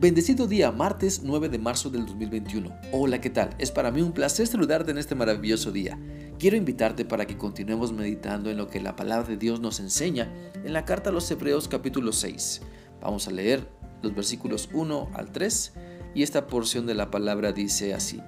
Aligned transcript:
Bendecido 0.00 0.46
día, 0.46 0.70
martes 0.70 1.22
9 1.24 1.48
de 1.48 1.58
marzo 1.58 1.90
del 1.90 2.06
2021. 2.06 2.72
Hola, 2.92 3.20
¿qué 3.20 3.30
tal? 3.30 3.56
Es 3.58 3.72
para 3.72 3.90
mí 3.90 4.00
un 4.00 4.12
placer 4.12 4.46
saludarte 4.46 4.92
en 4.92 4.98
este 4.98 5.16
maravilloso 5.16 5.72
día. 5.72 5.98
Quiero 6.38 6.56
invitarte 6.56 7.04
para 7.04 7.26
que 7.26 7.36
continuemos 7.36 7.92
meditando 7.92 8.48
en 8.48 8.58
lo 8.58 8.68
que 8.68 8.80
la 8.80 8.94
palabra 8.94 9.26
de 9.26 9.36
Dios 9.36 9.58
nos 9.58 9.80
enseña 9.80 10.32
en 10.54 10.72
la 10.72 10.84
carta 10.84 11.10
a 11.10 11.12
los 11.12 11.28
Hebreos 11.32 11.66
capítulo 11.66 12.12
6. 12.12 12.60
Vamos 13.00 13.26
a 13.26 13.32
leer 13.32 13.66
los 14.00 14.14
versículos 14.14 14.68
1 14.72 15.10
al 15.14 15.32
3 15.32 15.72
y 16.14 16.22
esta 16.22 16.46
porción 16.46 16.86
de 16.86 16.94
la 16.94 17.10
palabra 17.10 17.50
dice 17.50 17.92
así. 17.92 18.20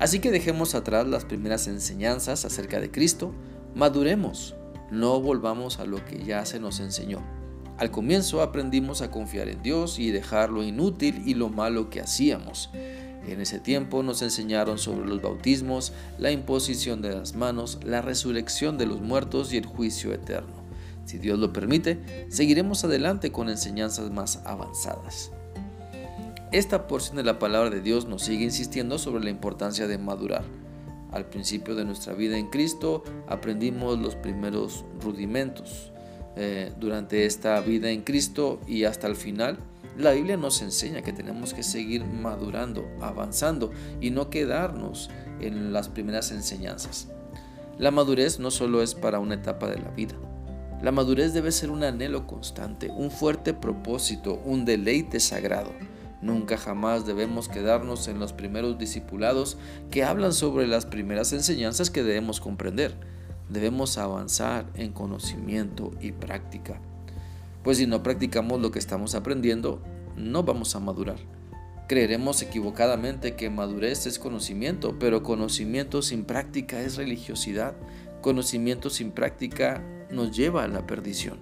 Así 0.00 0.18
que 0.18 0.32
dejemos 0.32 0.74
atrás 0.74 1.06
las 1.06 1.24
primeras 1.24 1.68
enseñanzas 1.68 2.44
acerca 2.44 2.80
de 2.80 2.90
Cristo, 2.90 3.32
maduremos, 3.76 4.56
no 4.90 5.20
volvamos 5.20 5.78
a 5.78 5.84
lo 5.84 6.04
que 6.04 6.24
ya 6.24 6.44
se 6.44 6.58
nos 6.58 6.80
enseñó 6.80 7.22
al 7.80 7.90
comienzo 7.90 8.42
aprendimos 8.42 9.00
a 9.00 9.10
confiar 9.10 9.48
en 9.48 9.62
Dios 9.62 9.98
y 9.98 10.10
dejar 10.10 10.50
lo 10.50 10.62
inútil 10.62 11.22
y 11.24 11.32
lo 11.32 11.48
malo 11.48 11.88
que 11.88 12.02
hacíamos. 12.02 12.68
En 13.26 13.40
ese 13.40 13.58
tiempo 13.58 14.02
nos 14.02 14.20
enseñaron 14.20 14.76
sobre 14.76 15.08
los 15.08 15.22
bautismos, 15.22 15.94
la 16.18 16.30
imposición 16.30 17.00
de 17.00 17.14
las 17.14 17.34
manos, 17.34 17.78
la 17.82 18.02
resurrección 18.02 18.76
de 18.76 18.84
los 18.84 19.00
muertos 19.00 19.54
y 19.54 19.56
el 19.56 19.64
juicio 19.64 20.12
eterno. 20.12 20.62
Si 21.06 21.16
Dios 21.16 21.38
lo 21.38 21.54
permite, 21.54 22.26
seguiremos 22.28 22.84
adelante 22.84 23.32
con 23.32 23.48
enseñanzas 23.48 24.10
más 24.10 24.42
avanzadas. 24.44 25.30
Esta 26.52 26.86
porción 26.86 27.16
de 27.16 27.24
la 27.24 27.38
palabra 27.38 27.70
de 27.70 27.80
Dios 27.80 28.04
nos 28.04 28.24
sigue 28.24 28.44
insistiendo 28.44 28.98
sobre 28.98 29.24
la 29.24 29.30
importancia 29.30 29.86
de 29.86 29.96
madurar. 29.96 30.44
Al 31.12 31.24
principio 31.30 31.74
de 31.74 31.86
nuestra 31.86 32.12
vida 32.12 32.36
en 32.36 32.48
Cristo 32.48 33.04
aprendimos 33.26 33.98
los 33.98 34.16
primeros 34.16 34.84
rudimentos, 35.00 35.92
eh, 36.36 36.72
durante 36.78 37.26
esta 37.26 37.60
vida 37.60 37.90
en 37.90 38.02
Cristo 38.02 38.60
y 38.66 38.84
hasta 38.84 39.06
el 39.06 39.16
final, 39.16 39.58
la 39.98 40.12
Biblia 40.12 40.36
nos 40.36 40.62
enseña 40.62 41.02
que 41.02 41.12
tenemos 41.12 41.52
que 41.52 41.62
seguir 41.62 42.04
madurando, 42.04 42.88
avanzando 43.00 43.70
y 44.00 44.10
no 44.10 44.30
quedarnos 44.30 45.10
en 45.40 45.72
las 45.72 45.88
primeras 45.88 46.30
enseñanzas. 46.30 47.08
La 47.78 47.90
madurez 47.90 48.38
no 48.38 48.50
solo 48.50 48.82
es 48.82 48.94
para 48.94 49.18
una 49.18 49.34
etapa 49.34 49.68
de 49.68 49.78
la 49.78 49.90
vida. 49.90 50.14
La 50.82 50.92
madurez 50.92 51.34
debe 51.34 51.52
ser 51.52 51.70
un 51.70 51.82
anhelo 51.82 52.26
constante, 52.26 52.90
un 52.90 53.10
fuerte 53.10 53.52
propósito, 53.52 54.40
un 54.44 54.64
deleite 54.64 55.20
sagrado. 55.20 55.72
Nunca 56.22 56.56
jamás 56.56 57.06
debemos 57.06 57.48
quedarnos 57.48 58.08
en 58.08 58.18
los 58.18 58.32
primeros 58.32 58.78
discipulados 58.78 59.58
que 59.90 60.04
hablan 60.04 60.32
sobre 60.32 60.66
las 60.66 60.86
primeras 60.86 61.32
enseñanzas 61.32 61.90
que 61.90 62.02
debemos 62.02 62.40
comprender 62.40 62.94
debemos 63.50 63.98
avanzar 63.98 64.66
en 64.74 64.92
conocimiento 64.92 65.90
y 66.00 66.12
práctica. 66.12 66.80
Pues 67.62 67.78
si 67.78 67.86
no 67.86 68.02
practicamos 68.02 68.60
lo 68.60 68.70
que 68.70 68.78
estamos 68.78 69.14
aprendiendo, 69.14 69.82
no 70.16 70.42
vamos 70.42 70.74
a 70.74 70.80
madurar. 70.80 71.18
Creeremos 71.88 72.40
equivocadamente 72.40 73.34
que 73.34 73.50
madurez 73.50 74.06
es 74.06 74.18
conocimiento, 74.18 74.98
pero 74.98 75.22
conocimiento 75.22 76.02
sin 76.02 76.24
práctica 76.24 76.80
es 76.80 76.96
religiosidad. 76.96 77.74
Conocimiento 78.22 78.90
sin 78.90 79.10
práctica 79.10 79.82
nos 80.10 80.36
lleva 80.36 80.62
a 80.62 80.68
la 80.68 80.86
perdición. 80.86 81.38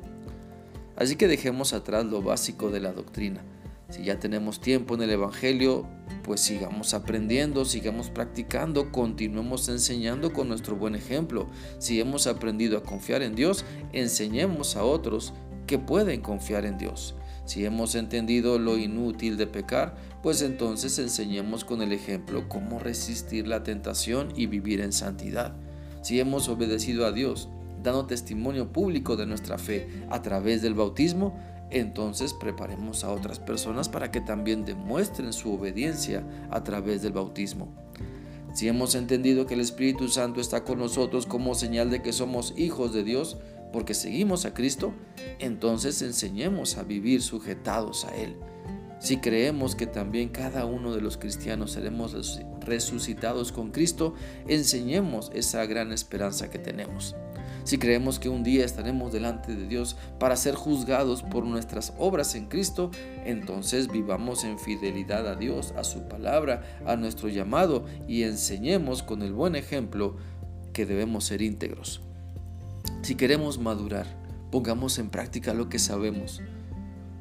Así 0.97 1.17
que 1.17 1.29
dejemos 1.29 1.75
atrás 1.75 2.07
lo 2.07 2.23
básico 2.23 2.71
de 2.71 2.81
la 2.81 2.93
doctrina. 2.93 3.43
Si 3.91 4.05
ya 4.05 4.19
tenemos 4.19 4.61
tiempo 4.61 4.95
en 4.95 5.03
el 5.03 5.11
Evangelio, 5.11 5.87
pues 6.23 6.41
sigamos 6.41 6.93
aprendiendo, 6.93 7.65
sigamos 7.65 8.11
practicando, 8.11 8.93
continuemos 8.93 9.67
enseñando 9.71 10.35
con 10.35 10.47
nuestro 10.47 10.77
buen 10.77 10.95
ejemplo. 10.95 11.49
Si 11.79 11.99
hemos 11.99 12.27
aprendido 12.27 12.77
a 12.77 12.83
confiar 12.83 13.23
en 13.23 13.35
Dios, 13.35 13.65
enseñemos 13.93 14.77
a 14.77 14.85
otros 14.85 15.33
que 15.67 15.79
pueden 15.79 16.21
confiar 16.21 16.67
en 16.67 16.77
Dios. 16.77 17.15
Si 17.47 17.65
hemos 17.65 17.95
entendido 17.95 18.59
lo 18.59 18.77
inútil 18.77 19.39
de 19.39 19.47
pecar, 19.47 19.97
pues 20.23 20.43
entonces 20.43 20.99
enseñemos 20.99 21.65
con 21.65 21.81
el 21.81 21.93
ejemplo 21.93 22.47
cómo 22.47 22.79
resistir 22.79 23.49
la 23.49 23.63
tentación 23.63 24.35
y 24.37 24.45
vivir 24.45 24.83
en 24.83 24.93
santidad. 24.93 25.57
Si 26.03 26.21
hemos 26.21 26.51
obedecido 26.51 27.07
a 27.07 27.13
Dios, 27.13 27.49
dando 27.83 28.05
testimonio 28.05 28.71
público 28.71 29.17
de 29.17 29.25
nuestra 29.25 29.57
fe 29.57 29.89
a 30.11 30.21
través 30.21 30.61
del 30.61 30.75
bautismo, 30.75 31.41
entonces 31.71 32.35
preparemos 32.35 33.05
a 33.05 33.11
otras 33.11 33.39
personas 33.39 33.89
para 33.89 34.11
que 34.11 34.21
también 34.21 34.65
demuestren 34.65 35.33
su 35.33 35.53
obediencia 35.53 36.25
a 36.51 36.65
través 36.65 37.03
del 37.03 37.13
bautismo. 37.13 37.69
Si 38.55 38.67
hemos 38.67 38.95
entendido 38.95 39.47
que 39.47 39.55
el 39.55 39.61
Espíritu 39.61 40.09
Santo 40.09 40.41
está 40.41 40.65
con 40.65 40.79
nosotros 40.79 41.27
como 41.27 41.55
señal 41.55 41.91
de 41.91 42.03
que 42.03 42.13
somos 42.13 42.55
hijos 42.57 42.93
de 42.93 43.05
Dios 43.05 43.37
porque 43.73 43.95
seguimos 43.95 44.47
a 44.47 44.55
Cristo, 44.55 44.95
entonces 45.39 46.01
enseñemos 46.03 46.79
a 46.79 46.83
vivir 46.83 47.23
sujetados 47.23 48.05
a 48.07 48.17
Él. 48.17 48.37
Si 49.01 49.19
creemos 49.19 49.77
que 49.77 49.87
también 49.87 50.29
cada 50.29 50.65
uno 50.65 50.93
de 50.93 51.01
los 51.01 51.19
cristianos 51.19 51.73
seremos 51.73 52.41
resucitados 52.61 53.53
con 53.53 53.71
Cristo, 53.71 54.15
enseñemos 54.49 55.31
esa 55.35 55.65
gran 55.67 55.93
esperanza 55.93 56.51
que 56.51 56.59
tenemos. 56.59 57.15
Si 57.65 57.79
creemos 57.79 58.19
que 58.19 58.29
un 58.29 58.43
día 58.43 58.65
estaremos 58.65 59.13
delante 59.13 59.55
de 59.55 59.67
Dios 59.67 59.97
para 60.19 60.37
ser 60.37 60.55
juzgados 60.55 61.23
por 61.23 61.45
nuestras 61.45 61.93
obras 61.99 62.35
en 62.35 62.47
Cristo, 62.47 62.91
entonces 63.25 63.89
vivamos 63.89 64.45
en 64.45 64.59
fidelidad 64.59 65.29
a 65.29 65.37
Dios, 65.37 65.75
a 65.77 65.85
su 65.85 66.09
palabra, 66.09 66.63
a 66.87 66.97
nuestro 66.97 67.29
llamado 67.29 67.85
y 68.07 68.23
enseñemos 68.23 69.03
con 69.03 69.23
el 69.23 69.33
buen 69.33 69.57
ejemplo 69.57 70.17
que 70.73 70.87
debemos 70.87 71.25
ser 71.25 71.43
íntegros. 71.43 72.01
Si 73.03 73.15
queremos 73.15 73.59
madurar, 73.59 74.07
pongamos 74.51 74.99
en 74.99 75.11
práctica 75.11 75.55
lo 75.55 75.69
que 75.69 75.79
sabemos. 75.79 76.41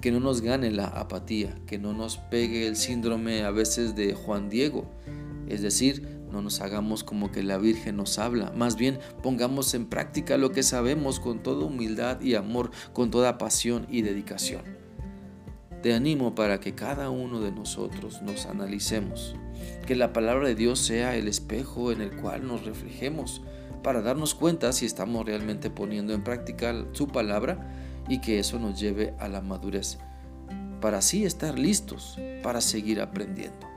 Que 0.01 0.11
no 0.11 0.19
nos 0.19 0.41
gane 0.41 0.71
la 0.71 0.85
apatía, 0.85 1.55
que 1.65 1.79
no 1.79 1.91
nos 1.91 2.17
pegue 2.17 2.67
el 2.67 2.75
síndrome 2.75 3.43
a 3.43 3.51
veces 3.51 3.95
de 3.95 4.13
Juan 4.13 4.49
Diego, 4.49 4.89
es 5.49 5.61
decir, 5.61 6.16
no 6.31 6.41
nos 6.41 6.61
hagamos 6.61 7.03
como 7.03 7.31
que 7.31 7.43
la 7.43 7.57
Virgen 7.57 7.97
nos 7.97 8.19
habla, 8.19 8.51
más 8.55 8.75
bien 8.75 8.99
pongamos 9.23 9.73
en 9.73 9.85
práctica 9.85 10.37
lo 10.37 10.51
que 10.51 10.63
sabemos 10.63 11.19
con 11.19 11.43
toda 11.43 11.65
humildad 11.65 12.21
y 12.21 12.35
amor, 12.35 12.71
con 12.93 13.11
toda 13.11 13.37
pasión 13.37 13.87
y 13.89 14.01
dedicación. 14.01 14.61
Te 15.81 15.93
animo 15.93 16.35
para 16.35 16.59
que 16.59 16.75
cada 16.75 17.09
uno 17.09 17.39
de 17.39 17.51
nosotros 17.51 18.21
nos 18.21 18.45
analicemos, 18.45 19.35
que 19.85 19.95
la 19.95 20.11
palabra 20.11 20.47
de 20.47 20.55
Dios 20.55 20.79
sea 20.79 21.15
el 21.15 21.27
espejo 21.27 21.91
en 21.91 22.01
el 22.01 22.15
cual 22.17 22.47
nos 22.47 22.65
reflejemos, 22.65 23.41
para 23.83 24.01
darnos 24.01 24.33
cuenta 24.33 24.73
si 24.73 24.85
estamos 24.85 25.25
realmente 25.25 25.69
poniendo 25.69 26.13
en 26.13 26.23
práctica 26.23 26.85
su 26.93 27.07
palabra 27.07 27.73
y 28.09 28.19
que 28.19 28.39
eso 28.39 28.59
nos 28.59 28.79
lleve 28.79 29.13
a 29.19 29.29
la 29.29 29.41
madurez, 29.41 29.97
para 30.81 30.97
así 30.97 31.25
estar 31.25 31.57
listos 31.57 32.17
para 32.41 32.61
seguir 32.61 33.01
aprendiendo. 33.01 33.76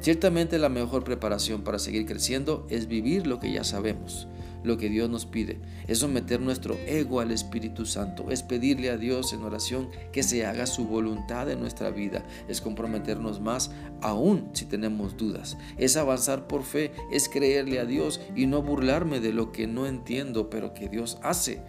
Ciertamente 0.00 0.58
la 0.58 0.68
mejor 0.68 1.02
preparación 1.02 1.62
para 1.62 1.78
seguir 1.78 2.06
creciendo 2.06 2.66
es 2.70 2.86
vivir 2.86 3.26
lo 3.26 3.40
que 3.40 3.52
ya 3.52 3.64
sabemos, 3.64 4.28
lo 4.62 4.78
que 4.78 4.88
Dios 4.88 5.10
nos 5.10 5.26
pide, 5.26 5.60
es 5.88 5.98
someter 5.98 6.40
nuestro 6.40 6.76
ego 6.86 7.20
al 7.20 7.32
Espíritu 7.32 7.84
Santo, 7.84 8.30
es 8.30 8.44
pedirle 8.44 8.90
a 8.90 8.96
Dios 8.96 9.32
en 9.32 9.42
oración 9.42 9.90
que 10.12 10.22
se 10.22 10.46
haga 10.46 10.66
su 10.66 10.86
voluntad 10.86 11.50
en 11.50 11.60
nuestra 11.60 11.90
vida, 11.90 12.24
es 12.48 12.60
comprometernos 12.60 13.40
más 13.40 13.72
aún 14.00 14.50
si 14.52 14.66
tenemos 14.66 15.16
dudas, 15.16 15.56
es 15.78 15.96
avanzar 15.96 16.46
por 16.46 16.62
fe, 16.62 16.92
es 17.10 17.28
creerle 17.28 17.80
a 17.80 17.84
Dios 17.84 18.20
y 18.36 18.46
no 18.46 18.62
burlarme 18.62 19.18
de 19.18 19.32
lo 19.32 19.50
que 19.50 19.66
no 19.66 19.86
entiendo, 19.86 20.48
pero 20.48 20.74
que 20.74 20.88
Dios 20.88 21.18
hace. 21.22 21.60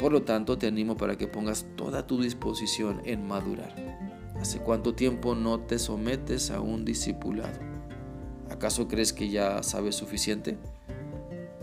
Por 0.00 0.12
lo 0.12 0.22
tanto, 0.22 0.58
te 0.58 0.68
animo 0.68 0.96
para 0.96 1.18
que 1.18 1.26
pongas 1.26 1.66
toda 1.76 2.06
tu 2.06 2.22
disposición 2.22 3.02
en 3.04 3.26
madurar. 3.26 3.74
¿Hace 4.40 4.60
cuánto 4.60 4.94
tiempo 4.94 5.34
no 5.34 5.60
te 5.60 5.80
sometes 5.80 6.50
a 6.50 6.60
un 6.60 6.84
discipulado? 6.84 7.58
¿Acaso 8.50 8.86
crees 8.86 9.12
que 9.12 9.30
ya 9.30 9.62
sabes 9.64 9.96
suficiente? 9.96 10.56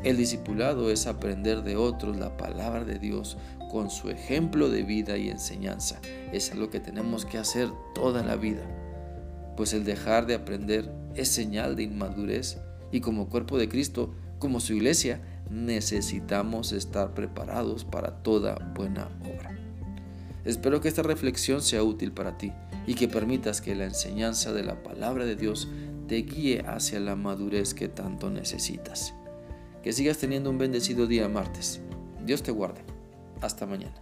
El 0.04 0.18
discipulado 0.18 0.92
es 0.92 1.08
aprender 1.08 1.64
de 1.64 1.78
otros 1.78 2.18
la 2.18 2.36
palabra 2.36 2.84
de 2.84 3.00
Dios 3.00 3.38
con 3.72 3.90
su 3.90 4.10
ejemplo 4.10 4.70
de 4.70 4.84
vida 4.84 5.18
y 5.18 5.30
enseñanza. 5.30 6.00
Es 6.34 6.54
lo 6.54 6.70
que 6.70 6.82
tenemos 6.82 7.26
que 7.26 7.38
hacer 7.38 7.70
toda 7.96 8.24
la 8.24 8.36
vida. 8.36 8.64
Pues 9.56 9.74
el 9.74 9.86
dejar 9.86 10.28
de 10.28 10.36
aprender 10.36 10.92
es 11.16 11.30
señal 11.30 11.78
de 11.78 11.84
inmadurez 11.84 12.60
y 12.92 13.00
como 13.00 13.30
cuerpo 13.30 13.58
de 13.58 13.70
Cristo, 13.70 14.14
como 14.38 14.60
su 14.60 14.74
iglesia, 14.74 15.22
necesitamos 15.50 16.74
estar 16.74 17.14
preparados 17.14 17.86
para 17.86 18.22
toda 18.22 18.56
buena 18.76 19.10
obra. 19.22 19.65
Espero 20.46 20.80
que 20.80 20.88
esta 20.88 21.02
reflexión 21.02 21.62
sea 21.62 21.84
útil 21.84 22.12
para 22.12 22.38
ti 22.38 22.52
y 22.86 22.94
que 22.94 23.08
permitas 23.08 23.62
que 23.62 23.76
la 23.76 23.86
enseñanza 23.86 24.54
de 24.54 24.64
la 24.64 24.84
palabra 24.84 25.26
de 25.26 25.36
Dios 25.36 25.68
te 26.08 26.18
guíe 26.18 26.64
hacia 26.68 27.00
la 27.00 27.16
madurez 27.16 27.74
que 27.74 27.88
tanto 27.88 28.30
necesitas. 28.30 29.16
Que 29.84 29.92
sigas 29.92 30.20
teniendo 30.20 30.52
un 30.52 30.60
bendecido 30.60 31.08
día 31.08 31.28
martes. 31.28 31.82
Dios 32.26 32.44
te 32.44 32.52
guarde. 32.52 32.82
Hasta 33.42 33.66
mañana. 33.66 33.96